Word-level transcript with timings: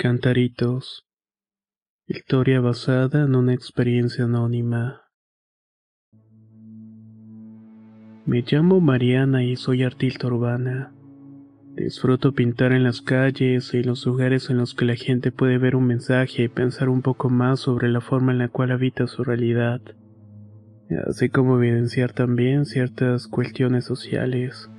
Cantaritos. 0.00 1.08
Historia 2.06 2.60
basada 2.60 3.24
en 3.24 3.34
una 3.34 3.52
experiencia 3.52 4.26
anónima. 4.26 5.02
Me 8.24 8.44
llamo 8.48 8.80
Mariana 8.80 9.42
y 9.42 9.56
soy 9.56 9.82
artista 9.82 10.28
urbana. 10.28 10.92
Disfruto 11.74 12.30
pintar 12.30 12.70
en 12.70 12.84
las 12.84 13.00
calles 13.02 13.74
y 13.74 13.82
los 13.82 14.06
lugares 14.06 14.50
en 14.50 14.58
los 14.58 14.72
que 14.72 14.84
la 14.84 14.94
gente 14.94 15.32
puede 15.32 15.58
ver 15.58 15.74
un 15.74 15.88
mensaje 15.88 16.44
y 16.44 16.48
pensar 16.48 16.88
un 16.90 17.02
poco 17.02 17.28
más 17.28 17.58
sobre 17.58 17.88
la 17.88 18.00
forma 18.00 18.30
en 18.30 18.38
la 18.38 18.48
cual 18.48 18.70
habita 18.70 19.08
su 19.08 19.24
realidad, 19.24 19.80
así 21.08 21.28
como 21.28 21.56
evidenciar 21.56 22.12
también 22.12 22.66
ciertas 22.66 23.26
cuestiones 23.26 23.86
sociales. 23.86 24.70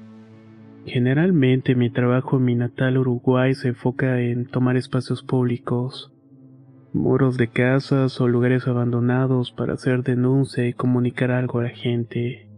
Generalmente 0.91 1.75
mi 1.75 1.91
trabajo 1.91 2.38
en 2.38 2.45
mi 2.45 2.55
natal 2.55 2.97
Uruguay 2.97 3.53
se 3.53 3.67
enfoca 3.67 4.21
en 4.21 4.47
tomar 4.47 4.75
espacios 4.75 5.21
públicos, 5.21 6.11
muros 6.94 7.38
de 7.38 7.47
casas 7.47 8.19
o 8.19 8.27
lugares 8.27 8.67
abandonados 8.67 9.52
para 9.52 9.73
hacer 9.73 10.02
denuncia 10.02 10.67
y 10.67 10.73
comunicar 10.73 11.30
algo 11.30 11.59
a 11.59 11.64
la 11.66 11.69
gente. 11.69 12.49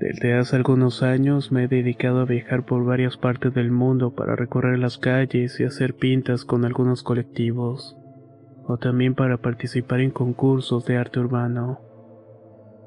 Desde 0.00 0.34
hace 0.34 0.56
algunos 0.56 1.04
años 1.04 1.52
me 1.52 1.64
he 1.64 1.68
dedicado 1.68 2.22
a 2.22 2.24
viajar 2.24 2.66
por 2.66 2.84
varias 2.84 3.16
partes 3.16 3.54
del 3.54 3.70
mundo 3.70 4.16
para 4.16 4.34
recorrer 4.34 4.80
las 4.80 4.98
calles 4.98 5.60
y 5.60 5.64
hacer 5.64 5.94
pintas 5.94 6.44
con 6.44 6.64
algunos 6.64 7.04
colectivos, 7.04 7.96
o 8.66 8.78
también 8.78 9.14
para 9.14 9.36
participar 9.36 10.00
en 10.00 10.10
concursos 10.10 10.84
de 10.86 10.96
arte 10.96 11.20
urbano. 11.20 11.85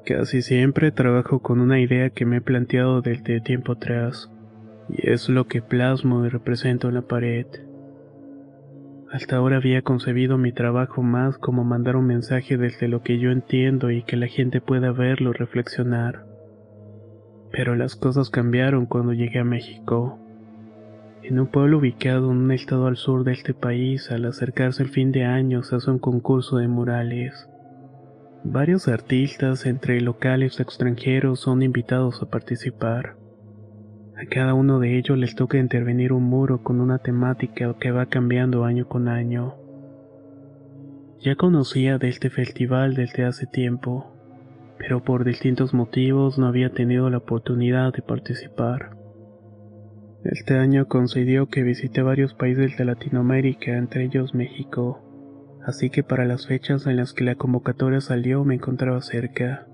Casi 0.04 0.42
siempre 0.42 0.92
trabajo 0.92 1.40
con 1.40 1.60
una 1.60 1.78
idea 1.78 2.10
que 2.10 2.24
me 2.24 2.38
he 2.38 2.40
planteado 2.40 3.02
desde 3.02 3.40
tiempo 3.40 3.72
atrás, 3.72 4.30
y 4.88 5.10
es 5.10 5.28
lo 5.28 5.46
que 5.46 5.60
plasmo 5.60 6.24
y 6.24 6.28
represento 6.30 6.88
en 6.88 6.94
la 6.94 7.02
pared. 7.02 7.46
Hasta 9.12 9.36
ahora 9.36 9.56
había 9.56 9.82
concebido 9.82 10.38
mi 10.38 10.52
trabajo 10.52 11.02
más 11.02 11.36
como 11.36 11.64
mandar 11.64 11.96
un 11.96 12.06
mensaje 12.06 12.56
desde 12.56 12.88
lo 12.88 13.02
que 13.02 13.18
yo 13.18 13.30
entiendo 13.30 13.90
y 13.90 14.02
que 14.02 14.16
la 14.16 14.28
gente 14.28 14.60
pueda 14.60 14.92
verlo 14.92 15.32
reflexionar. 15.32 16.24
Pero 17.50 17.74
las 17.74 17.96
cosas 17.96 18.30
cambiaron 18.30 18.86
cuando 18.86 19.12
llegué 19.12 19.40
a 19.40 19.44
México. 19.44 20.18
En 21.22 21.40
un 21.40 21.48
pueblo 21.48 21.78
ubicado 21.78 22.30
en 22.30 22.38
un 22.38 22.52
estado 22.52 22.86
al 22.86 22.96
sur 22.96 23.24
de 23.24 23.32
este 23.32 23.52
país, 23.52 24.10
al 24.10 24.24
acercarse 24.24 24.82
el 24.82 24.88
fin 24.88 25.12
de 25.12 25.24
año 25.24 25.62
se 25.62 25.76
hace 25.76 25.90
un 25.90 25.98
concurso 25.98 26.56
de 26.56 26.68
murales. 26.68 27.49
Varios 28.42 28.88
artistas, 28.88 29.66
entre 29.66 30.00
locales 30.00 30.58
y 30.58 30.62
extranjeros, 30.62 31.40
son 31.40 31.62
invitados 31.62 32.22
a 32.22 32.30
participar. 32.30 33.16
A 34.16 34.24
cada 34.30 34.54
uno 34.54 34.80
de 34.80 34.96
ellos 34.96 35.18
les 35.18 35.34
toca 35.34 35.58
intervenir 35.58 36.12
un 36.14 36.24
muro 36.24 36.62
con 36.62 36.80
una 36.80 36.98
temática 36.98 37.74
que 37.78 37.90
va 37.90 38.06
cambiando 38.06 38.64
año 38.64 38.88
con 38.88 39.08
año. 39.08 39.56
Ya 41.20 41.36
conocía 41.36 41.98
de 41.98 42.08
este 42.08 42.30
festival 42.30 42.94
desde 42.94 43.24
hace 43.24 43.46
tiempo, 43.46 44.10
pero 44.78 45.04
por 45.04 45.24
distintos 45.24 45.74
motivos 45.74 46.38
no 46.38 46.46
había 46.46 46.70
tenido 46.70 47.10
la 47.10 47.18
oportunidad 47.18 47.92
de 47.92 48.00
participar. 48.00 48.96
Este 50.24 50.56
año 50.56 50.88
coincidió 50.88 51.46
que 51.48 51.62
visité 51.62 52.00
varios 52.00 52.32
países 52.32 52.76
de 52.78 52.86
Latinoamérica, 52.86 53.76
entre 53.76 54.04
ellos 54.04 54.34
México, 54.34 55.09
así 55.66 55.90
que 55.90 56.02
para 56.02 56.24
las 56.24 56.46
fechas 56.46 56.86
en 56.86 56.96
las 56.96 57.12
que 57.12 57.24
la 57.24 57.34
convocatoria 57.34 58.00
salió 58.00 58.44
me 58.44 58.54
encontraba 58.54 59.00
cerca. 59.02 59.66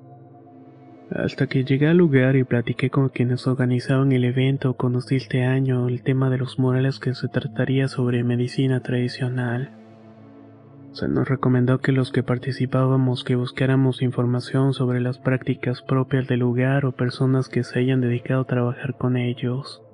Hasta 1.11 1.47
que 1.47 1.65
llegué 1.65 1.87
al 1.87 1.99
lugar 1.99 2.35
y 2.35 2.43
platiqué 2.43 2.91
con 2.91 3.11
quienes 3.11 3.47
organizaban 3.47 4.11
el 4.11 4.25
evento, 4.25 4.75
conocí 4.75 5.17
este 5.17 5.45
año 5.45 5.89
el 5.89 6.03
tema 6.03 6.31
de 6.31 6.39
los 6.39 6.59
murales 6.59 6.99
que 6.99 7.15
se 7.15 7.29
trataría 7.29 7.87
sobre 7.87 8.25
medicina 8.25 8.81
tradicional. 8.81 9.71
Se 10.91 11.07
nos 11.07 11.29
recomendó 11.29 11.79
que 11.79 11.93
los 11.93 12.11
que 12.11 12.25
participábamos 12.25 13.23
que 13.23 13.37
buscáramos 13.37 14.03
información 14.03 14.73
sobre 14.73 15.01
las 15.01 15.19
prácticas 15.19 15.83
propias 15.83 16.27
del 16.27 16.41
lugar 16.41 16.87
o 16.87 16.93
personas 16.93 17.49
que 17.49 17.63
se 17.63 17.79
hayan 17.79 18.01
dedicado 18.01 18.41
a 18.41 18.47
trabajar 18.47 18.97
con 18.97 19.17
ellos, 19.17 19.86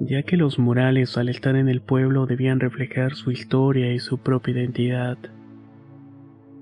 ya 0.00 0.22
que 0.22 0.36
los 0.36 0.58
murales 0.58 1.16
al 1.16 1.28
estar 1.28 1.56
en 1.56 1.68
el 1.68 1.80
pueblo 1.80 2.26
debían 2.26 2.58
reflejar 2.58 3.14
su 3.14 3.30
historia 3.30 3.92
y 3.92 4.00
su 4.00 4.18
propia 4.18 4.54
identidad. 4.54 5.18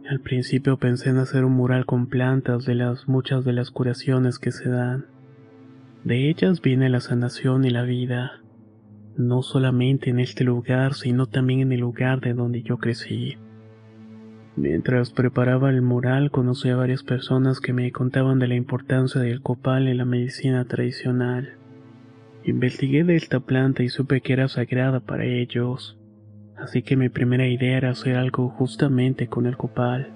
Al 0.08 0.20
principio 0.20 0.76
pensé 0.76 1.10
en 1.10 1.18
hacer 1.18 1.44
un 1.44 1.52
mural 1.52 1.86
con 1.86 2.08
plantas 2.08 2.64
de 2.64 2.74
las 2.74 3.08
muchas 3.08 3.44
de 3.44 3.52
las 3.52 3.70
curaciones 3.70 4.38
que 4.38 4.50
se 4.50 4.68
dan. 4.68 5.06
De 6.04 6.28
ellas 6.28 6.60
viene 6.60 6.88
la 6.88 7.00
sanación 7.00 7.64
y 7.64 7.70
la 7.70 7.82
vida 7.82 8.40
no 9.18 9.42
solamente 9.42 10.10
en 10.10 10.20
este 10.20 10.44
lugar, 10.44 10.94
sino 10.94 11.26
también 11.26 11.60
en 11.60 11.72
el 11.72 11.80
lugar 11.80 12.20
de 12.20 12.34
donde 12.34 12.62
yo 12.62 12.78
crecí. 12.78 13.36
Mientras 14.56 15.10
preparaba 15.10 15.70
el 15.70 15.82
mural 15.82 16.30
conocí 16.30 16.68
a 16.68 16.76
varias 16.76 17.02
personas 17.02 17.60
que 17.60 17.72
me 17.72 17.90
contaban 17.90 18.38
de 18.38 18.48
la 18.48 18.54
importancia 18.54 19.20
del 19.20 19.42
copal 19.42 19.88
en 19.88 19.98
la 19.98 20.04
medicina 20.04 20.64
tradicional. 20.64 21.57
Investigué 22.44 23.04
de 23.04 23.16
esta 23.16 23.40
planta 23.40 23.82
y 23.82 23.88
supe 23.88 24.20
que 24.20 24.32
era 24.32 24.48
sagrada 24.48 25.00
para 25.00 25.24
ellos, 25.24 25.98
así 26.56 26.82
que 26.82 26.96
mi 26.96 27.08
primera 27.08 27.46
idea 27.46 27.76
era 27.76 27.90
hacer 27.90 28.16
algo 28.16 28.48
justamente 28.48 29.28
con 29.28 29.46
el 29.46 29.56
copal. 29.56 30.12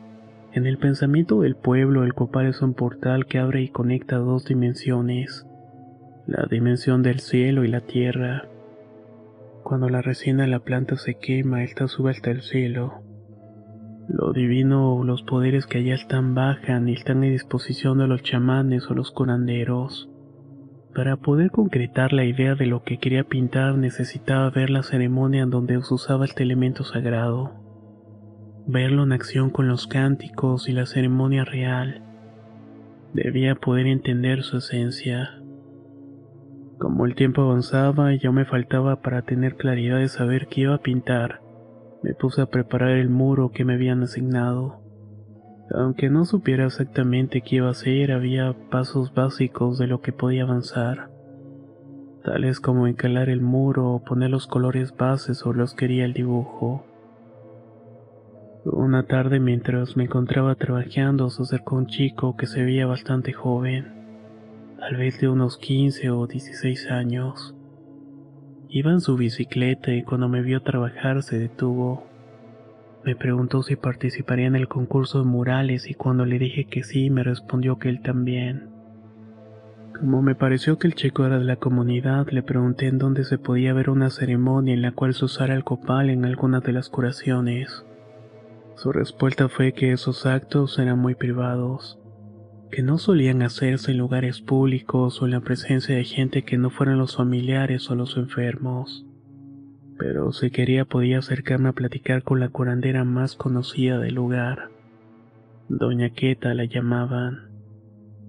En 0.52 0.66
el 0.66 0.78
pensamiento 0.78 1.40
del 1.40 1.56
pueblo 1.56 2.04
el 2.04 2.14
copal 2.14 2.46
es 2.46 2.62
un 2.62 2.74
portal 2.74 3.26
que 3.26 3.38
abre 3.38 3.62
y 3.62 3.68
conecta 3.68 4.16
dos 4.16 4.44
dimensiones, 4.44 5.46
la 6.26 6.46
dimensión 6.50 7.02
del 7.02 7.20
cielo 7.20 7.64
y 7.64 7.68
la 7.68 7.80
tierra. 7.80 8.48
Cuando 9.64 9.88
la 9.88 10.02
resina 10.02 10.44
de 10.44 10.50
la 10.50 10.60
planta 10.60 10.96
se 10.96 11.14
quema, 11.14 11.64
esta 11.64 11.88
sube 11.88 12.10
hasta 12.10 12.30
el 12.30 12.42
cielo. 12.42 13.02
Lo 14.08 14.32
divino 14.32 14.96
o 14.96 15.04
los 15.04 15.22
poderes 15.22 15.66
que 15.66 15.78
allá 15.78 15.94
están 15.94 16.34
bajan 16.34 16.88
y 16.88 16.94
están 16.94 17.22
a 17.22 17.26
disposición 17.26 17.98
de 17.98 18.06
los 18.06 18.22
chamanes 18.22 18.90
o 18.90 18.94
los 18.94 19.10
curanderos. 19.10 20.11
Para 20.94 21.16
poder 21.16 21.50
concretar 21.50 22.12
la 22.12 22.26
idea 22.26 22.54
de 22.54 22.66
lo 22.66 22.82
que 22.82 22.98
quería 22.98 23.24
pintar 23.24 23.78
necesitaba 23.78 24.50
ver 24.50 24.68
la 24.68 24.82
ceremonia 24.82 25.42
en 25.42 25.50
donde 25.50 25.80
se 25.80 25.94
usaba 25.94 26.26
este 26.26 26.42
elemento 26.42 26.84
sagrado. 26.84 27.52
Verlo 28.66 29.02
en 29.02 29.12
acción 29.12 29.48
con 29.48 29.68
los 29.68 29.86
cánticos 29.86 30.68
y 30.68 30.72
la 30.72 30.84
ceremonia 30.84 31.46
real. 31.46 32.02
Debía 33.14 33.54
poder 33.54 33.86
entender 33.86 34.42
su 34.42 34.58
esencia. 34.58 35.40
Como 36.78 37.06
el 37.06 37.14
tiempo 37.14 37.40
avanzaba 37.40 38.12
y 38.12 38.18
yo 38.18 38.32
me 38.34 38.44
faltaba 38.44 39.00
para 39.00 39.22
tener 39.22 39.56
claridad 39.56 39.98
de 39.98 40.08
saber 40.08 40.46
qué 40.48 40.62
iba 40.62 40.74
a 40.74 40.82
pintar, 40.82 41.40
me 42.02 42.12
puse 42.12 42.42
a 42.42 42.46
preparar 42.46 42.90
el 42.90 43.08
muro 43.08 43.50
que 43.50 43.64
me 43.64 43.74
habían 43.74 44.02
asignado. 44.02 44.81
Aunque 45.74 46.10
no 46.10 46.24
supiera 46.24 46.66
exactamente 46.66 47.40
qué 47.40 47.56
iba 47.56 47.68
a 47.68 47.72
hacer, 47.72 48.12
había 48.12 48.54
pasos 48.70 49.14
básicos 49.14 49.78
de 49.78 49.86
lo 49.86 50.00
que 50.00 50.12
podía 50.12 50.42
avanzar, 50.42 51.10
tales 52.24 52.60
como 52.60 52.86
encalar 52.86 53.28
el 53.28 53.40
muro 53.40 53.90
o 53.90 54.04
poner 54.04 54.30
los 54.30 54.46
colores 54.46 54.94
bases 54.96 55.38
sobre 55.38 55.58
los 55.58 55.72
que 55.74 55.86
quería 55.86 56.04
el 56.04 56.12
dibujo. 56.12 56.84
Una 58.64 59.04
tarde 59.04 59.40
mientras 59.40 59.96
me 59.96 60.04
encontraba 60.04 60.54
trabajando 60.54 61.30
se 61.30 61.42
acercó 61.42 61.76
un 61.76 61.86
chico 61.86 62.36
que 62.36 62.46
se 62.46 62.62
veía 62.62 62.86
bastante 62.86 63.32
joven 63.32 64.02
tal 64.82 64.96
vez 64.96 65.20
de 65.20 65.28
unos 65.28 65.58
15 65.58 66.10
o 66.10 66.26
16 66.26 66.90
años. 66.90 67.54
Iba 68.68 68.90
en 68.90 69.00
su 69.00 69.16
bicicleta 69.16 69.92
y 69.92 70.02
cuando 70.02 70.28
me 70.28 70.42
vio 70.42 70.60
trabajar 70.60 71.22
se 71.22 71.38
detuvo. 71.38 72.02
Me 73.04 73.16
preguntó 73.16 73.62
si 73.62 73.76
participaría 73.76 74.46
en 74.46 74.56
el 74.56 74.68
concurso 74.68 75.18
de 75.18 75.24
murales 75.24 75.90
y 75.90 75.94
cuando 75.94 76.24
le 76.24 76.38
dije 76.38 76.66
que 76.66 76.84
sí 76.84 77.10
me 77.10 77.22
respondió 77.22 77.78
que 77.78 77.88
él 77.88 78.00
también. 78.00 78.70
Como 79.98 80.22
me 80.22 80.34
pareció 80.34 80.78
que 80.78 80.86
el 80.86 80.94
chico 80.94 81.24
era 81.26 81.38
de 81.38 81.44
la 81.44 81.56
comunidad, 81.56 82.28
le 82.30 82.42
pregunté 82.42 82.86
en 82.86 82.98
dónde 82.98 83.24
se 83.24 83.38
podía 83.38 83.72
ver 83.72 83.90
una 83.90 84.10
ceremonia 84.10 84.74
en 84.74 84.82
la 84.82 84.92
cual 84.92 85.14
se 85.14 85.24
usara 85.24 85.54
el 85.54 85.64
copal 85.64 86.10
en 86.10 86.24
alguna 86.24 86.60
de 86.60 86.72
las 86.72 86.88
curaciones. 86.88 87.84
Su 88.76 88.92
respuesta 88.92 89.48
fue 89.48 89.72
que 89.72 89.92
esos 89.92 90.26
actos 90.26 90.78
eran 90.78 90.98
muy 90.98 91.14
privados 91.14 91.98
que 92.72 92.82
no 92.82 92.96
solían 92.96 93.42
hacerse 93.42 93.90
en 93.90 93.98
lugares 93.98 94.40
públicos 94.40 95.20
o 95.20 95.26
en 95.26 95.32
la 95.32 95.40
presencia 95.40 95.94
de 95.94 96.04
gente 96.04 96.42
que 96.42 96.56
no 96.56 96.70
fueran 96.70 96.96
los 96.96 97.16
familiares 97.16 97.90
o 97.90 97.94
los 97.94 98.16
enfermos. 98.16 99.04
Pero 100.02 100.32
si 100.32 100.50
quería 100.50 100.84
podía 100.84 101.20
acercarme 101.20 101.68
a 101.68 101.74
platicar 101.74 102.24
con 102.24 102.40
la 102.40 102.48
curandera 102.48 103.04
más 103.04 103.36
conocida 103.36 104.00
del 104.00 104.16
lugar. 104.16 104.70
Doña 105.68 106.10
Queta 106.10 106.54
la 106.54 106.64
llamaban. 106.64 107.52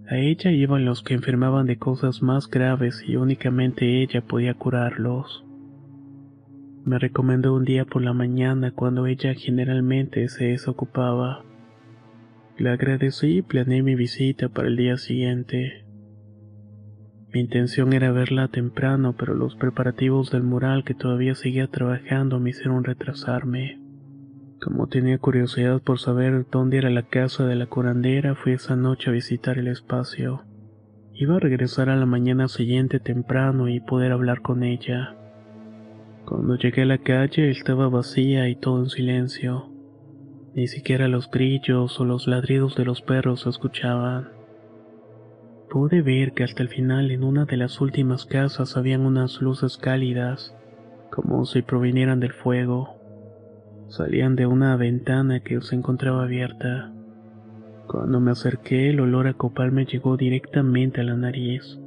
A 0.07 0.17
ella 0.17 0.51
iban 0.51 0.85
los 0.85 1.01
que 1.01 1.15
enfermaban 1.15 1.65
de 1.65 1.79
cosas 1.79 2.21
más 2.21 2.47
graves 2.47 3.03
y 3.07 3.15
únicamente 3.15 4.03
ella 4.03 4.21
podía 4.21 4.53
curarlos. 4.53 5.43
Me 6.85 6.99
recomendó 6.99 7.55
un 7.55 7.65
día 7.65 7.85
por 7.85 8.03
la 8.03 8.13
mañana 8.13 8.69
cuando 8.69 9.07
ella 9.07 9.33
generalmente 9.33 10.29
se 10.29 10.49
desocupaba. 10.49 11.43
Le 12.55 12.69
agradecí 12.69 13.37
y 13.37 13.41
planeé 13.41 13.81
mi 13.81 13.95
visita 13.95 14.47
para 14.47 14.67
el 14.67 14.77
día 14.77 14.97
siguiente. 14.97 15.85
Mi 17.33 17.39
intención 17.39 17.93
era 17.93 18.11
verla 18.11 18.47
temprano, 18.47 19.15
pero 19.17 19.33
los 19.33 19.55
preparativos 19.55 20.29
del 20.29 20.43
mural 20.43 20.83
que 20.83 20.93
todavía 20.93 21.33
seguía 21.33 21.65
trabajando 21.65 22.39
me 22.39 22.51
hicieron 22.51 22.83
retrasarme. 22.83 23.79
Como 24.61 24.85
tenía 24.85 25.17
curiosidad 25.17 25.81
por 25.81 25.97
saber 25.97 26.45
dónde 26.51 26.77
era 26.77 26.91
la 26.91 27.01
casa 27.01 27.47
de 27.47 27.55
la 27.55 27.65
curandera, 27.65 28.35
fui 28.35 28.51
esa 28.51 28.75
noche 28.75 29.09
a 29.09 29.13
visitar 29.13 29.57
el 29.57 29.67
espacio. 29.67 30.43
Iba 31.15 31.37
a 31.37 31.39
regresar 31.39 31.89
a 31.89 31.95
la 31.95 32.05
mañana 32.05 32.47
siguiente 32.47 32.99
temprano 32.99 33.67
y 33.67 33.79
poder 33.79 34.11
hablar 34.11 34.43
con 34.43 34.61
ella. 34.61 35.15
Cuando 36.25 36.55
llegué 36.55 36.83
a 36.83 36.85
la 36.85 36.99
calle 36.99 37.49
estaba 37.49 37.89
vacía 37.89 38.47
y 38.47 38.55
todo 38.55 38.79
en 38.83 38.89
silencio. 38.91 39.71
Ni 40.53 40.67
siquiera 40.67 41.07
los 41.07 41.31
grillos 41.31 41.99
o 41.99 42.05
los 42.05 42.27
ladridos 42.27 42.75
de 42.75 42.85
los 42.85 43.01
perros 43.01 43.41
se 43.41 43.49
escuchaban. 43.49 44.42
Pude 45.73 46.03
ver 46.03 46.33
que 46.33 46.43
hasta 46.43 46.61
el 46.61 46.69
final 46.69 47.09
en 47.09 47.23
una 47.23 47.45
de 47.45 47.57
las 47.57 47.81
últimas 47.81 48.27
casas 48.27 48.77
habían 48.77 49.07
unas 49.07 49.41
luces 49.41 49.77
cálidas, 49.77 50.55
como 51.09 51.47
si 51.47 51.63
provinieran 51.63 52.19
del 52.19 52.31
fuego. 52.31 52.99
Salían 53.87 54.35
de 54.35 54.45
una 54.45 54.77
ventana 54.77 55.39
que 55.39 55.59
se 55.61 55.73
encontraba 55.73 56.25
abierta. 56.25 56.93
Cuando 57.87 58.19
me 58.19 58.29
acerqué, 58.29 58.91
el 58.91 58.99
olor 58.99 59.25
a 59.25 59.33
copal 59.33 59.71
me 59.71 59.87
llegó 59.87 60.15
directamente 60.15 61.01
a 61.01 61.05
la 61.05 61.15
nariz. 61.15 61.79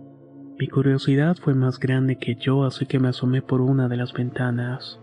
Mi 0.58 0.66
curiosidad 0.66 1.36
fue 1.36 1.54
más 1.54 1.78
grande 1.78 2.16
que 2.16 2.34
yo, 2.34 2.64
así 2.64 2.86
que 2.86 2.98
me 2.98 3.10
asomé 3.10 3.40
por 3.40 3.60
una 3.60 3.86
de 3.86 3.98
las 3.98 4.12
ventanas. 4.12 4.98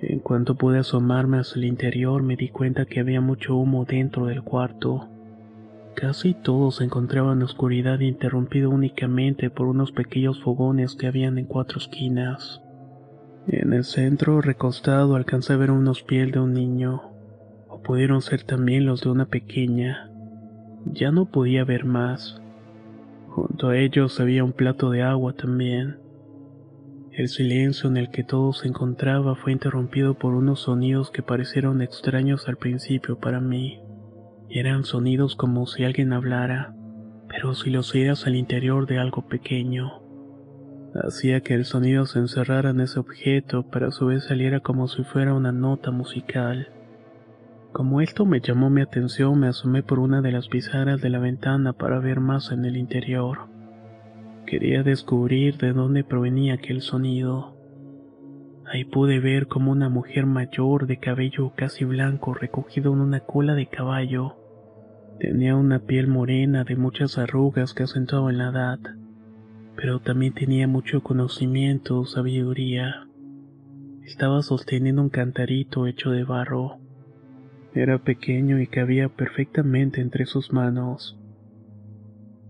En 0.00 0.20
cuanto 0.20 0.54
pude 0.54 0.78
asomarme 0.78 1.40
hacia 1.40 1.58
el 1.58 1.66
interior, 1.66 2.22
me 2.22 2.36
di 2.36 2.48
cuenta 2.48 2.86
que 2.86 3.00
había 3.00 3.20
mucho 3.20 3.54
humo 3.54 3.84
dentro 3.84 4.24
del 4.24 4.42
cuarto. 4.42 5.10
Casi 5.96 6.34
todo 6.34 6.72
se 6.72 6.84
encontraba 6.84 7.32
en 7.32 7.42
oscuridad 7.42 8.00
interrumpido 8.00 8.68
únicamente 8.68 9.48
por 9.48 9.66
unos 9.66 9.92
pequeños 9.92 10.42
fogones 10.42 10.94
que 10.94 11.06
habían 11.06 11.38
en 11.38 11.46
cuatro 11.46 11.78
esquinas. 11.78 12.60
En 13.48 13.72
el 13.72 13.82
centro, 13.84 14.42
recostado, 14.42 15.16
alcancé 15.16 15.54
a 15.54 15.56
ver 15.56 15.70
unos 15.70 16.02
pies 16.02 16.30
de 16.32 16.38
un 16.38 16.52
niño, 16.52 17.00
o 17.68 17.80
pudieron 17.80 18.20
ser 18.20 18.42
también 18.42 18.84
los 18.84 19.00
de 19.00 19.08
una 19.08 19.24
pequeña. 19.24 20.10
Ya 20.84 21.10
no 21.12 21.30
podía 21.30 21.64
ver 21.64 21.86
más. 21.86 22.42
Junto 23.30 23.70
a 23.70 23.78
ellos 23.78 24.20
había 24.20 24.44
un 24.44 24.52
plato 24.52 24.90
de 24.90 25.02
agua 25.02 25.32
también. 25.32 25.96
El 27.10 27.28
silencio 27.28 27.88
en 27.88 27.96
el 27.96 28.10
que 28.10 28.22
todo 28.22 28.52
se 28.52 28.68
encontraba 28.68 29.34
fue 29.34 29.52
interrumpido 29.52 30.12
por 30.12 30.34
unos 30.34 30.60
sonidos 30.60 31.10
que 31.10 31.22
parecieron 31.22 31.80
extraños 31.80 32.48
al 32.48 32.58
principio 32.58 33.18
para 33.18 33.40
mí. 33.40 33.80
Eran 34.48 34.84
sonidos 34.84 35.34
como 35.36 35.66
si 35.66 35.84
alguien 35.84 36.12
hablara, 36.12 36.74
pero 37.28 37.54
si 37.54 37.70
los 37.70 37.94
oías 37.94 38.26
al 38.26 38.36
interior 38.36 38.86
de 38.86 38.98
algo 38.98 39.26
pequeño. 39.26 40.02
Hacía 40.94 41.40
que 41.40 41.54
el 41.54 41.64
sonido 41.64 42.06
se 42.06 42.20
encerrara 42.20 42.70
en 42.70 42.80
ese 42.80 43.00
objeto, 43.00 43.66
pero 43.70 43.88
a 43.88 43.90
su 43.90 44.06
vez 44.06 44.24
saliera 44.24 44.60
como 44.60 44.88
si 44.88 45.02
fuera 45.02 45.34
una 45.34 45.52
nota 45.52 45.90
musical. 45.90 46.68
Como 47.72 48.00
esto 48.00 48.24
me 48.24 48.40
llamó 48.40 48.70
mi 48.70 48.80
atención, 48.80 49.38
me 49.38 49.48
asomé 49.48 49.82
por 49.82 49.98
una 49.98 50.22
de 50.22 50.32
las 50.32 50.48
pizarras 50.48 51.02
de 51.02 51.10
la 51.10 51.18
ventana 51.18 51.72
para 51.74 51.98
ver 51.98 52.20
más 52.20 52.50
en 52.52 52.64
el 52.64 52.76
interior. 52.76 53.48
Quería 54.46 54.82
descubrir 54.82 55.58
de 55.58 55.72
dónde 55.72 56.04
provenía 56.04 56.54
aquel 56.54 56.80
sonido. 56.80 57.55
Ahí 58.68 58.84
pude 58.84 59.20
ver 59.20 59.46
como 59.46 59.70
una 59.70 59.88
mujer 59.88 60.26
mayor 60.26 60.88
de 60.88 60.98
cabello 60.98 61.52
casi 61.54 61.84
blanco 61.84 62.34
recogido 62.34 62.92
en 62.92 63.00
una 63.00 63.20
cola 63.20 63.54
de 63.54 63.66
caballo. 63.66 64.34
Tenía 65.20 65.54
una 65.54 65.78
piel 65.78 66.08
morena 66.08 66.64
de 66.64 66.74
muchas 66.74 67.16
arrugas 67.16 67.74
que 67.74 67.84
acentuaban 67.84 68.38
la 68.38 68.50
edad, 68.50 68.78
pero 69.76 70.00
también 70.00 70.34
tenía 70.34 70.66
mucho 70.66 71.02
conocimiento, 71.02 72.04
sabiduría. 72.06 73.06
Estaba 74.04 74.42
sosteniendo 74.42 75.00
un 75.00 75.10
cantarito 75.10 75.86
hecho 75.86 76.10
de 76.10 76.24
barro. 76.24 76.78
Era 77.72 77.98
pequeño 77.98 78.60
y 78.60 78.66
cabía 78.66 79.08
perfectamente 79.08 80.00
entre 80.00 80.26
sus 80.26 80.52
manos. 80.52 81.16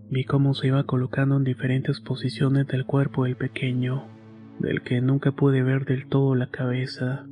Vi 0.08 0.24
cómo 0.24 0.54
se 0.54 0.68
iba 0.68 0.84
colocando 0.84 1.36
en 1.36 1.44
diferentes 1.44 2.00
posiciones 2.00 2.66
del 2.68 2.86
cuerpo 2.86 3.24
del 3.24 3.36
pequeño, 3.36 4.15
del 4.58 4.82
que 4.82 5.00
nunca 5.00 5.32
pude 5.32 5.62
ver 5.62 5.84
del 5.84 6.08
todo 6.08 6.34
la 6.34 6.48
cabeza. 6.48 7.26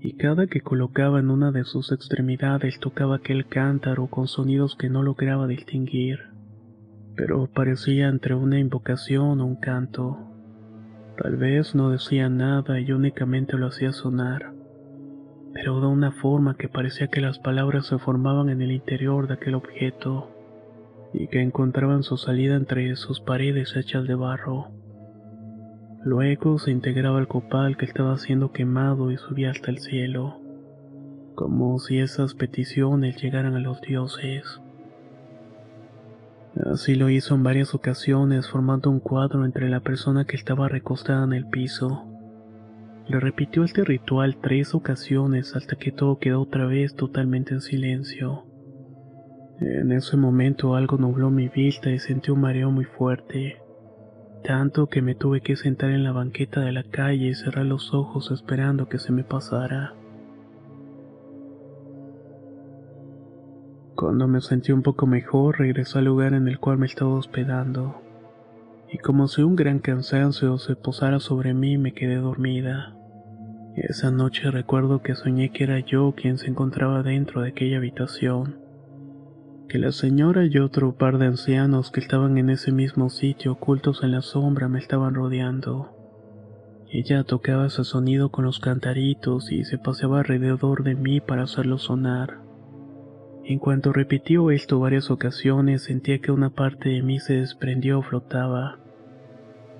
Y 0.00 0.12
cada 0.16 0.46
que 0.46 0.60
colocaba 0.60 1.18
en 1.18 1.30
una 1.30 1.50
de 1.50 1.64
sus 1.64 1.90
extremidades 1.92 2.78
tocaba 2.78 3.16
aquel 3.16 3.46
cántaro 3.46 4.06
con 4.06 4.28
sonidos 4.28 4.76
que 4.76 4.88
no 4.88 5.02
lograba 5.02 5.46
distinguir, 5.46 6.20
pero 7.16 7.46
parecía 7.46 8.08
entre 8.08 8.34
una 8.34 8.58
invocación 8.58 9.40
o 9.40 9.46
un 9.46 9.56
canto. 9.56 10.18
Tal 11.20 11.36
vez 11.36 11.74
no 11.74 11.90
decía 11.90 12.28
nada 12.28 12.78
y 12.78 12.92
únicamente 12.92 13.56
lo 13.56 13.66
hacía 13.66 13.92
sonar 13.92 14.58
pero 15.52 15.80
de 15.80 15.86
una 15.86 16.12
forma 16.12 16.56
que 16.56 16.68
parecía 16.68 17.08
que 17.08 17.20
las 17.20 17.38
palabras 17.38 17.86
se 17.86 17.98
formaban 17.98 18.48
en 18.48 18.62
el 18.62 18.70
interior 18.70 19.26
de 19.26 19.34
aquel 19.34 19.56
objeto 19.56 20.30
y 21.12 21.26
que 21.26 21.40
encontraban 21.40 22.02
su 22.02 22.16
salida 22.16 22.54
entre 22.54 22.94
sus 22.96 23.20
paredes 23.20 23.74
hechas 23.76 24.06
de 24.06 24.14
barro. 24.14 24.68
Luego 26.04 26.58
se 26.58 26.70
integraba 26.70 27.18
el 27.18 27.28
copal 27.28 27.76
que 27.76 27.84
estaba 27.84 28.16
siendo 28.18 28.52
quemado 28.52 29.10
y 29.10 29.16
subía 29.16 29.50
hasta 29.50 29.70
el 29.70 29.78
cielo, 29.78 30.40
como 31.34 31.78
si 31.78 31.98
esas 31.98 32.34
peticiones 32.34 33.20
llegaran 33.22 33.54
a 33.54 33.60
los 33.60 33.80
dioses. 33.80 34.60
Así 36.64 36.94
lo 36.94 37.08
hizo 37.10 37.34
en 37.34 37.42
varias 37.42 37.74
ocasiones 37.74 38.48
formando 38.48 38.90
un 38.90 39.00
cuadro 39.00 39.44
entre 39.44 39.68
la 39.68 39.80
persona 39.80 40.24
que 40.24 40.36
estaba 40.36 40.68
recostada 40.68 41.24
en 41.24 41.32
el 41.32 41.46
piso 41.46 42.08
le 43.08 43.20
repitió 43.20 43.64
este 43.64 43.84
ritual 43.84 44.36
tres 44.36 44.74
ocasiones 44.74 45.56
hasta 45.56 45.76
que 45.76 45.90
todo 45.92 46.18
quedó 46.18 46.42
otra 46.42 46.66
vez 46.66 46.94
totalmente 46.94 47.54
en 47.54 47.62
silencio. 47.62 48.44
En 49.60 49.92
ese 49.92 50.18
momento 50.18 50.74
algo 50.74 50.98
nubló 50.98 51.30
mi 51.30 51.48
vista 51.48 51.90
y 51.90 51.98
sentí 51.98 52.30
un 52.30 52.42
mareo 52.42 52.70
muy 52.70 52.84
fuerte, 52.84 53.56
tanto 54.42 54.86
que 54.86 55.02
me 55.02 55.14
tuve 55.14 55.40
que 55.40 55.56
sentar 55.56 55.90
en 55.90 56.04
la 56.04 56.12
banqueta 56.12 56.60
de 56.60 56.72
la 56.72 56.82
calle 56.82 57.28
y 57.28 57.34
cerrar 57.34 57.66
los 57.66 57.92
ojos 57.92 58.30
esperando 58.30 58.88
que 58.88 58.98
se 58.98 59.12
me 59.12 59.24
pasara. 59.24 59.94
Cuando 63.94 64.28
me 64.28 64.40
sentí 64.40 64.70
un 64.70 64.82
poco 64.82 65.06
mejor, 65.06 65.58
regresé 65.58 65.98
al 65.98 66.04
lugar 66.04 66.32
en 66.32 66.46
el 66.46 66.60
cual 66.60 66.78
me 66.78 66.86
estaba 66.86 67.14
hospedando, 67.14 68.00
y 68.90 68.98
como 68.98 69.26
si 69.26 69.42
un 69.42 69.56
gran 69.56 69.80
cansancio 69.80 70.56
se 70.58 70.76
posara 70.76 71.18
sobre 71.18 71.52
mí, 71.52 71.78
me 71.78 71.92
quedé 71.92 72.16
dormida. 72.16 72.94
Esa 73.74 74.10
noche 74.10 74.50
recuerdo 74.50 75.02
que 75.02 75.14
soñé 75.14 75.50
que 75.50 75.64
era 75.64 75.80
yo 75.80 76.14
quien 76.16 76.38
se 76.38 76.46
encontraba 76.46 77.02
dentro 77.02 77.42
de 77.42 77.48
aquella 77.48 77.78
habitación, 77.78 78.67
que 79.68 79.78
la 79.78 79.92
señora 79.92 80.44
y 80.44 80.58
otro 80.58 80.96
par 80.96 81.18
de 81.18 81.26
ancianos 81.26 81.90
que 81.90 82.00
estaban 82.00 82.38
en 82.38 82.50
ese 82.50 82.72
mismo 82.72 83.10
sitio 83.10 83.52
ocultos 83.52 84.02
en 84.02 84.12
la 84.12 84.22
sombra 84.22 84.68
me 84.68 84.78
estaban 84.78 85.14
rodeando. 85.14 85.94
Ella 86.90 87.22
tocaba 87.24 87.66
ese 87.66 87.84
sonido 87.84 88.30
con 88.30 88.44
los 88.44 88.60
cantaritos 88.60 89.52
y 89.52 89.64
se 89.64 89.78
paseaba 89.78 90.20
alrededor 90.20 90.84
de 90.84 90.94
mí 90.94 91.20
para 91.20 91.42
hacerlo 91.42 91.78
sonar. 91.78 92.38
En 93.44 93.58
cuanto 93.58 93.92
repitió 93.92 94.50
esto 94.50 94.80
varias 94.80 95.10
ocasiones 95.10 95.84
sentía 95.84 96.18
que 96.18 96.32
una 96.32 96.50
parte 96.50 96.88
de 96.88 97.02
mí 97.02 97.20
se 97.20 97.34
desprendió 97.34 97.98
o 97.98 98.02
flotaba 98.02 98.78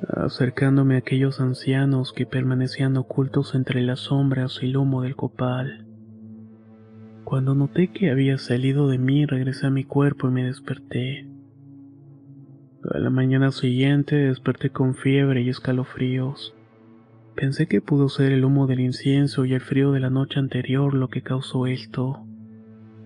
acercándome 0.07 0.95
a 0.95 0.99
aquellos 0.99 1.40
ancianos 1.40 2.12
que 2.12 2.26
permanecían 2.26 2.97
ocultos 2.97 3.54
entre 3.54 3.83
las 3.83 4.00
sombras 4.00 4.59
y 4.62 4.66
el 4.66 4.76
humo 4.76 5.02
del 5.02 5.16
copal. 5.16 5.88
Cuando 7.29 7.55
noté 7.55 7.89
que 7.89 8.11
había 8.11 8.39
salido 8.39 8.89
de 8.89 8.97
mí, 8.97 9.27
regresé 9.27 9.67
a 9.67 9.71
mi 9.71 9.85
cuerpo 9.85 10.29
y 10.29 10.31
me 10.31 10.45
desperté. 10.45 11.29
A 12.91 12.99
la 12.99 13.11
mañana 13.11 13.53
siguiente 13.53 14.17
desperté 14.17 14.71
con 14.71 14.95
fiebre 14.95 15.43
y 15.43 15.51
escalofríos. 15.51 16.55
Pensé 17.37 17.67
que 17.67 17.83
pudo 17.83 18.09
ser 18.09 18.33
el 18.33 18.47
humo 18.47 18.67
del 18.67 18.81
incienso 18.81 19.45
y 19.45 19.53
el 19.53 19.61
frío 19.61 19.93
de 19.93 20.01
la 20.01 20.09
noche 20.09 20.39
anterior 20.39 20.95
lo 20.95 21.09
que 21.09 21.21
causó 21.21 21.67
esto, 21.67 22.25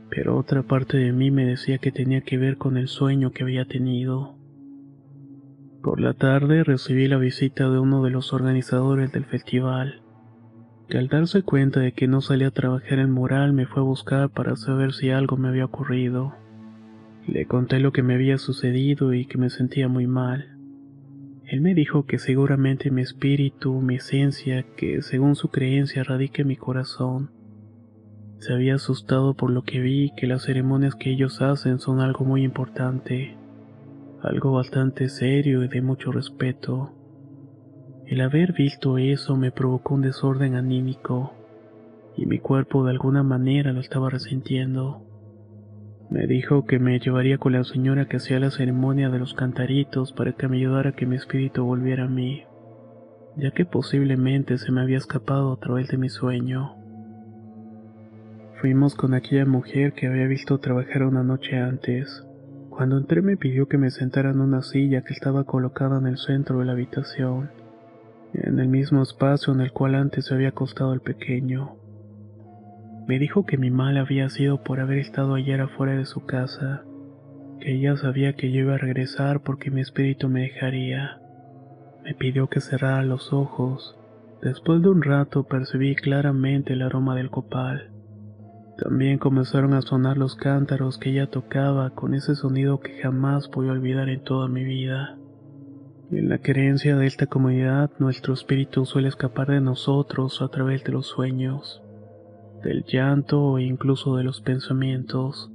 pero 0.09 0.37
otra 0.37 0.63
parte 0.63 0.99
de 0.99 1.11
mí 1.11 1.33
me 1.33 1.45
decía 1.45 1.79
que 1.79 1.91
tenía 1.91 2.21
que 2.21 2.39
ver 2.39 2.59
con 2.59 2.77
el 2.77 2.87
sueño 2.87 3.33
que 3.33 3.43
había 3.43 3.65
tenido. 3.65 4.37
Por 5.83 5.99
la 6.01 6.15
tarde 6.15 6.63
recibí 6.63 7.09
la 7.09 7.17
visita 7.17 7.69
de 7.69 7.81
uno 7.81 8.05
de 8.05 8.11
los 8.11 8.33
organizadores 8.33 9.11
del 9.11 9.25
festival, 9.25 10.02
que 10.93 10.99
al 10.99 11.09
darse 11.09 11.41
cuenta 11.41 11.81
de 11.81 11.93
que 11.93 12.07
no 12.07 12.21
salía 12.21 12.49
a 12.49 12.51
trabajar 12.51 12.99
en 12.99 13.11
mural 13.11 13.55
me 13.55 13.65
fue 13.65 13.81
a 13.81 13.83
buscar 13.83 14.29
para 14.29 14.57
saber 14.57 14.93
si 14.93 15.09
algo 15.09 15.39
me 15.39 15.49
había 15.49 15.65
ocurrido. 15.65 16.35
Le 17.27 17.47
conté 17.47 17.81
lo 17.81 17.93
que 17.93 18.03
me 18.03 18.13
había 18.13 18.37
sucedido 18.37 19.15
y 19.15 19.25
que 19.25 19.39
me 19.39 19.49
sentía 19.49 19.89
muy 19.89 20.07
mal. 20.07 20.55
Él 21.47 21.63
me 21.63 21.73
dijo 21.73 22.05
que 22.05 22.19
seguramente 22.19 22.91
mi 22.91 23.01
espíritu, 23.01 23.81
mi 23.81 23.95
esencia, 23.95 24.67
que 24.77 25.01
según 25.01 25.35
su 25.35 25.49
creencia 25.49 26.05
radica 26.05 26.43
en 26.43 26.49
mi 26.49 26.57
corazón, 26.57 27.31
se 28.37 28.53
había 28.53 28.75
asustado 28.75 29.33
por 29.33 29.51
lo 29.51 29.63
que 29.63 29.81
vi 29.81 30.13
que 30.15 30.27
las 30.27 30.43
ceremonias 30.43 30.95
que 30.95 31.11
ellos 31.11 31.41
hacen 31.41 31.79
son 31.79 32.01
algo 32.01 32.27
muy 32.27 32.45
importante, 32.45 33.35
algo 34.21 34.53
bastante 34.53 35.09
serio 35.09 35.65
y 35.65 35.69
de 35.69 35.81
mucho 35.81 36.13
respeto. 36.13 36.93
El 38.13 38.21
haber 38.21 38.53
visto 38.53 38.99
eso 38.99 39.39
me 39.39 39.53
provocó 39.53 39.95
un 39.95 40.03
desorden 40.03 40.55
anímico, 40.55 41.33
y 42.15 42.27
mi 42.27 42.41
cuerpo 42.41 42.85
de 42.85 42.91
alguna 42.91 43.23
manera 43.23 43.73
lo 43.73 43.81
estaba 43.81 44.11
resintiendo. 44.11 45.01
Me 46.11 46.27
dijo 46.27 46.67
que 46.67 46.79
me 46.79 46.99
llevaría 46.99 47.39
con 47.39 47.55
la 47.55 47.65
señora 47.65 48.09
que 48.09 48.19
hacía 48.19 48.39
la 48.39 48.51
ceremonia 48.51 49.09
de 49.09 49.19
los 49.19 49.33
cantaritos 49.33 50.13
para 50.13 50.35
que 50.35 50.47
me 50.47 50.59
ayudara 50.59 50.91
a 50.91 50.93
que 50.93 51.07
mi 51.07 51.17
espíritu 51.17 51.65
volviera 51.65 52.05
a 52.05 52.09
mí, 52.09 52.43
ya 53.39 53.51
que 53.53 53.65
posiblemente 53.65 54.59
se 54.59 54.73
me 54.73 54.83
había 54.83 54.99
escapado 54.99 55.51
a 55.51 55.57
través 55.57 55.89
de 55.89 55.97
mi 55.97 56.11
sueño. 56.11 56.75
Fuimos 58.61 58.95
con 58.95 59.15
aquella 59.15 59.47
mujer 59.47 59.95
que 59.95 60.09
había 60.09 60.27
visto 60.27 60.59
trabajar 60.59 61.05
una 61.05 61.23
noche 61.23 61.57
antes. 61.57 62.27
Cuando 62.69 62.99
entré 62.99 63.23
me 63.23 63.39
pidió 63.39 63.69
que 63.69 63.79
me 63.79 63.91
sentara 63.91 64.33
en 64.33 64.41
una 64.43 64.61
silla 64.61 65.01
que 65.01 65.15
estaba 65.15 65.45
colocada 65.45 65.99
en 65.99 66.09
el 66.09 66.19
centro 66.19 66.59
de 66.59 66.67
la 66.67 66.73
habitación, 66.73 67.62
en 68.35 68.59
el 68.59 68.69
mismo 68.69 69.03
espacio 69.03 69.53
en 69.53 69.61
el 69.61 69.73
cual 69.73 69.95
antes 69.95 70.27
se 70.27 70.35
había 70.35 70.49
acostado 70.49 70.93
el 70.93 71.01
pequeño. 71.01 71.77
Me 73.07 73.19
dijo 73.19 73.45
que 73.45 73.59
mi 73.59 73.71
mal 73.71 73.99
había 73.99 74.29
sido 74.29 74.63
por 74.63 74.81
haber 74.81 74.99
estado 74.99 75.35
ayer 75.35 75.61
afuera 75.61 75.95
de 75.95 76.07
su 76.07 76.25
casa, 76.25 76.85
que 77.61 77.75
ella 77.75 77.97
sabía 77.97 78.35
que 78.35 78.51
yo 78.51 78.61
iba 78.61 78.75
a 78.75 78.79
regresar 78.79 79.43
porque 79.43 79.71
mi 79.71 79.81
espíritu 79.81 80.29
me 80.29 80.43
dejaría. 80.43 81.21
Me 82.05 82.15
pidió 82.15 82.49
que 82.49 82.61
cerrara 82.61 83.03
los 83.05 83.33
ojos. 83.33 83.97
Después 84.41 84.83
de 84.83 84.89
un 84.89 85.03
rato 85.03 85.45
percibí 85.45 85.95
claramente 85.95 86.73
el 86.73 86.83
aroma 86.83 87.15
del 87.15 87.31
copal. 87.31 87.91
También 88.79 89.19
comenzaron 89.19 89.75
a 89.75 89.83
sonar 89.83 90.17
los 90.17 90.35
cántaros 90.35 90.99
que 90.99 91.11
ella 91.11 91.29
tocaba 91.29 91.91
con 91.91 92.15
ese 92.15 92.35
sonido 92.35 92.81
que 92.81 93.01
jamás 93.01 93.49
voy 93.51 93.69
a 93.69 93.73
olvidar 93.73 94.09
en 94.09 94.25
toda 94.25 94.49
mi 94.49 94.65
vida. 94.65 95.19
En 96.13 96.29
la 96.29 96.37
creencia 96.37 96.95
de 96.95 97.07
esta 97.07 97.27
comunidad, 97.27 97.91
nuestro 97.99 98.35
espíritu 98.35 98.85
suele 98.85 99.09
escapar 99.09 99.49
de 99.49 99.63
nosotros 99.63 100.43
a 100.43 100.49
través 100.49 100.85
de 100.85 100.93
los 100.93 101.07
sueños, 101.07 101.83
del 102.63 102.85
llanto 102.85 103.57
e 103.57 103.63
incluso 103.63 104.17
de 104.17 104.23
los 104.23 104.43
pensamientos. 104.43 105.51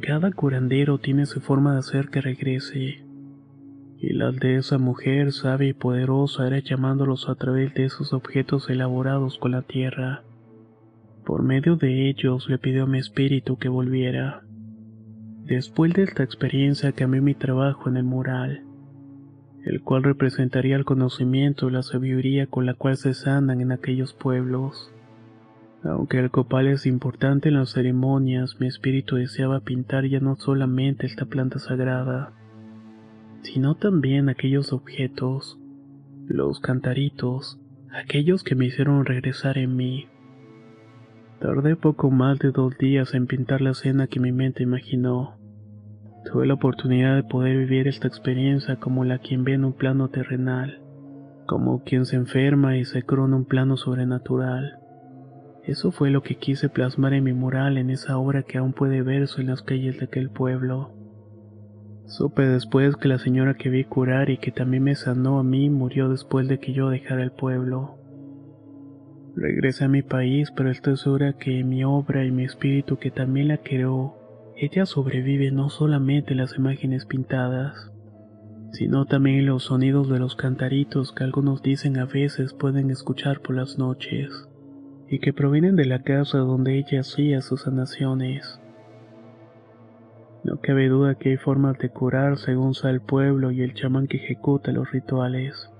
Cada 0.00 0.32
curandero 0.32 0.98
tiene 0.98 1.26
su 1.26 1.40
forma 1.40 1.74
de 1.74 1.78
hacer 1.78 2.08
que 2.08 2.20
regrese, 2.20 3.04
y 4.00 4.14
la 4.14 4.32
de 4.32 4.56
esa 4.56 4.78
mujer 4.78 5.30
sabia 5.30 5.68
y 5.68 5.74
poderosa 5.74 6.48
era 6.48 6.58
llamándolos 6.58 7.28
a 7.28 7.36
través 7.36 7.72
de 7.74 7.84
esos 7.84 8.12
objetos 8.12 8.68
elaborados 8.70 9.38
con 9.38 9.52
la 9.52 9.62
tierra. 9.62 10.24
Por 11.24 11.44
medio 11.44 11.76
de 11.76 12.08
ellos 12.08 12.48
le 12.48 12.58
pidió 12.58 12.82
a 12.82 12.88
mi 12.88 12.98
espíritu 12.98 13.58
que 13.58 13.68
volviera. 13.68 14.42
Después 15.44 15.94
de 15.94 16.02
esta 16.02 16.24
experiencia 16.24 16.90
cambié 16.90 17.20
mi 17.20 17.34
trabajo 17.34 17.88
en 17.88 17.96
el 17.96 18.04
mural, 18.04 18.64
el 19.68 19.82
cual 19.82 20.02
representaría 20.02 20.76
el 20.76 20.86
conocimiento 20.86 21.68
y 21.68 21.72
la 21.72 21.82
sabiduría 21.82 22.46
con 22.46 22.64
la 22.64 22.72
cual 22.72 22.96
se 22.96 23.12
sanan 23.12 23.60
en 23.60 23.70
aquellos 23.70 24.14
pueblos. 24.14 24.90
Aunque 25.84 26.18
el 26.18 26.30
copal 26.30 26.68
es 26.68 26.86
importante 26.86 27.50
en 27.50 27.56
las 27.56 27.72
ceremonias, 27.72 28.58
mi 28.60 28.66
espíritu 28.66 29.16
deseaba 29.16 29.60
pintar 29.60 30.06
ya 30.06 30.20
no 30.20 30.36
solamente 30.36 31.06
esta 31.06 31.26
planta 31.26 31.58
sagrada, 31.58 32.32
sino 33.42 33.74
también 33.74 34.30
aquellos 34.30 34.72
objetos, 34.72 35.58
los 36.26 36.60
cantaritos, 36.60 37.60
aquellos 37.92 38.44
que 38.44 38.54
me 38.54 38.64
hicieron 38.64 39.04
regresar 39.04 39.58
en 39.58 39.76
mí. 39.76 40.06
Tardé 41.40 41.76
poco 41.76 42.10
más 42.10 42.38
de 42.38 42.52
dos 42.52 42.78
días 42.78 43.12
en 43.12 43.26
pintar 43.26 43.60
la 43.60 43.70
escena 43.72 44.06
que 44.06 44.18
mi 44.18 44.32
mente 44.32 44.62
imaginó. 44.62 45.36
Tuve 46.30 46.46
la 46.46 46.54
oportunidad 46.54 47.16
de 47.16 47.22
poder 47.22 47.56
vivir 47.56 47.88
esta 47.88 48.06
experiencia 48.06 48.76
como 48.76 49.02
la 49.02 49.18
quien 49.18 49.44
ve 49.44 49.54
en 49.54 49.64
un 49.64 49.72
plano 49.72 50.08
terrenal, 50.08 50.82
como 51.46 51.82
quien 51.84 52.04
se 52.04 52.16
enferma 52.16 52.76
y 52.76 52.84
se 52.84 53.02
crona 53.02 53.34
un 53.34 53.46
plano 53.46 53.78
sobrenatural. 53.78 54.78
Eso 55.64 55.90
fue 55.90 56.10
lo 56.10 56.22
que 56.22 56.34
quise 56.34 56.68
plasmar 56.68 57.14
en 57.14 57.24
mi 57.24 57.32
mural 57.32 57.78
en 57.78 57.88
esa 57.88 58.18
obra 58.18 58.42
que 58.42 58.58
aún 58.58 58.74
puede 58.74 59.00
verse 59.00 59.40
en 59.40 59.46
las 59.46 59.62
calles 59.62 59.98
de 60.00 60.04
aquel 60.04 60.28
pueblo. 60.28 60.92
Supe 62.04 62.46
después 62.46 62.96
que 62.96 63.08
la 63.08 63.18
señora 63.18 63.54
que 63.54 63.70
vi 63.70 63.84
curar 63.84 64.28
y 64.28 64.36
que 64.36 64.52
también 64.52 64.82
me 64.82 64.96
sanó 64.96 65.38
a 65.38 65.42
mí 65.42 65.70
murió 65.70 66.10
después 66.10 66.46
de 66.46 66.58
que 66.58 66.74
yo 66.74 66.90
dejara 66.90 67.22
el 67.22 67.32
pueblo. 67.32 67.96
Regresé 69.34 69.84
a 69.84 69.88
mi 69.88 70.02
país, 70.02 70.50
pero 70.54 70.70
estoy 70.70 70.98
segura 70.98 71.38
que 71.38 71.64
mi 71.64 71.84
obra 71.84 72.26
y 72.26 72.30
mi 72.30 72.44
espíritu 72.44 72.98
que 72.98 73.10
también 73.10 73.48
la 73.48 73.58
creó, 73.58 74.17
ella 74.60 74.86
sobrevive 74.86 75.52
no 75.52 75.70
solamente 75.70 76.32
en 76.32 76.38
las 76.38 76.56
imágenes 76.56 77.06
pintadas, 77.06 77.92
sino 78.72 79.06
también 79.06 79.46
los 79.46 79.64
sonidos 79.64 80.08
de 80.10 80.18
los 80.18 80.34
cantaritos 80.34 81.12
que 81.12 81.22
algunos 81.22 81.62
dicen 81.62 81.96
a 81.96 82.06
veces 82.06 82.54
pueden 82.54 82.90
escuchar 82.90 83.40
por 83.40 83.54
las 83.54 83.78
noches, 83.78 84.48
y 85.08 85.20
que 85.20 85.32
provienen 85.32 85.76
de 85.76 85.84
la 85.84 86.02
casa 86.02 86.38
donde 86.38 86.76
ella 86.76 87.00
hacía 87.00 87.40
sus 87.40 87.62
sanaciones. 87.62 88.60
No 90.42 90.60
cabe 90.60 90.88
duda 90.88 91.14
que 91.14 91.30
hay 91.30 91.36
formas 91.36 91.78
de 91.78 91.90
curar 91.90 92.36
según 92.36 92.74
sea 92.74 92.90
el 92.90 93.00
pueblo 93.00 93.52
y 93.52 93.62
el 93.62 93.74
chamán 93.74 94.08
que 94.08 94.16
ejecuta 94.16 94.72
los 94.72 94.90
rituales. 94.90 95.70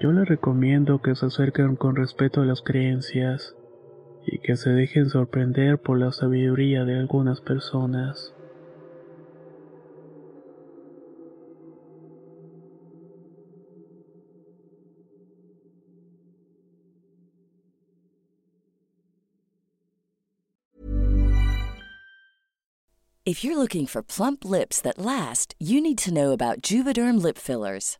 Yo 0.00 0.12
les 0.12 0.28
recomiendo 0.28 1.00
que 1.00 1.14
se 1.14 1.26
acerquen 1.26 1.76
con 1.76 1.96
respeto 1.96 2.42
a 2.42 2.44
las 2.44 2.60
creencias 2.60 3.54
y 4.26 4.38
que 4.38 4.56
se 4.56 4.70
dejen 4.70 5.08
sorprender 5.08 5.78
por 5.78 5.98
la 5.98 6.12
sabiduría 6.12 6.84
de 6.84 6.98
algunas 6.98 7.40
personas. 7.40 8.32
If 23.30 23.44
you're 23.44 23.56
looking 23.56 23.86
for 23.86 24.02
plump 24.02 24.44
lips 24.44 24.80
that 24.80 24.98
last, 24.98 25.54
you 25.60 25.80
need 25.80 25.98
to 25.98 26.12
know 26.12 26.32
about 26.32 26.62
Juvederm 26.62 27.22
lip 27.22 27.38
fillers. 27.38 27.99